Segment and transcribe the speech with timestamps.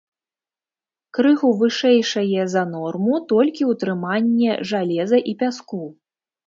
[1.17, 5.85] Крыху вышэйшае за норму толькі ўтрыманне жалеза і пяску.